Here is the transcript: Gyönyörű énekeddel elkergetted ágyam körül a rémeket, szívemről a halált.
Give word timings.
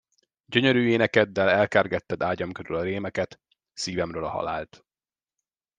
Gyönyörű 0.45 0.87
énekeddel 0.89 1.49
elkergetted 1.49 2.21
ágyam 2.23 2.51
körül 2.51 2.75
a 2.77 2.81
rémeket, 2.81 3.39
szívemről 3.73 4.25
a 4.25 4.29
halált. 4.29 4.85